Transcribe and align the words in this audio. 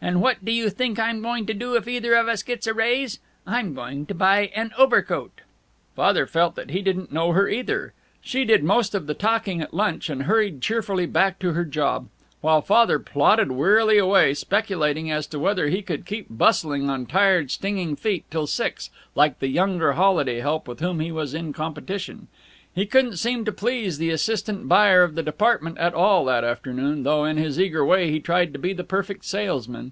And 0.00 0.22
what 0.22 0.44
do 0.44 0.52
you 0.52 0.70
think 0.70 0.96
I'm 1.00 1.20
going 1.20 1.44
to 1.46 1.52
do 1.52 1.74
if 1.74 1.88
either 1.88 2.14
of 2.14 2.28
us 2.28 2.44
gets 2.44 2.68
a 2.68 2.72
raise? 2.72 3.18
I'm 3.48 3.74
going 3.74 4.06
to 4.06 4.14
buy 4.14 4.42
you 4.42 4.48
an 4.54 4.70
overcoat!" 4.78 5.40
Father 5.96 6.24
felt 6.24 6.54
that 6.54 6.70
he 6.70 6.82
didn't 6.82 7.10
know 7.12 7.32
her, 7.32 7.48
either. 7.48 7.94
She 8.20 8.44
did 8.44 8.62
most 8.62 8.94
of 8.94 9.08
the 9.08 9.14
talking 9.14 9.60
at 9.60 9.74
lunch, 9.74 10.08
and 10.08 10.22
hurried 10.22 10.62
cheerfully 10.62 11.06
back 11.06 11.40
to 11.40 11.52
her 11.52 11.64
job, 11.64 12.06
while 12.40 12.62
Father 12.62 13.00
plodded 13.00 13.50
wearily 13.50 13.98
away, 13.98 14.34
speculating 14.34 15.10
as 15.10 15.26
to 15.26 15.40
whether 15.40 15.66
he 15.68 15.82
could 15.82 16.06
keep 16.06 16.26
bustling 16.30 16.88
on 16.88 17.04
tired, 17.06 17.50
stinging 17.50 17.96
feet 17.96 18.24
till 18.30 18.46
six, 18.46 18.90
like 19.16 19.40
the 19.40 19.48
younger 19.48 19.94
holiday 19.94 20.38
help 20.38 20.68
with 20.68 20.78
whom 20.78 21.00
he 21.00 21.10
was 21.10 21.34
in 21.34 21.52
competition. 21.52 22.28
He 22.74 22.86
couldn't 22.86 23.16
seem 23.16 23.44
to 23.44 23.50
please 23.50 23.98
the 23.98 24.10
assistant 24.10 24.68
buyer 24.68 25.02
of 25.02 25.16
the 25.16 25.22
department 25.22 25.78
at 25.78 25.94
all, 25.94 26.26
that 26.26 26.44
afternoon, 26.44 27.02
though 27.02 27.24
in 27.24 27.36
his 27.36 27.58
eager 27.58 27.84
way 27.84 28.08
he 28.12 28.20
tried 28.20 28.52
to 28.52 28.58
be 28.58 28.72
the 28.72 28.84
perfect 28.84 29.24
salesman. 29.24 29.90